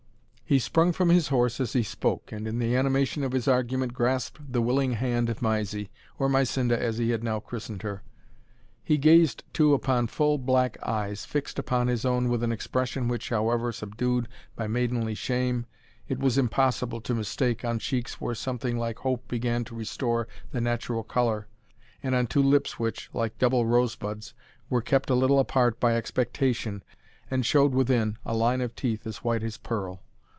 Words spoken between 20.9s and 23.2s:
colour, and on two lips which,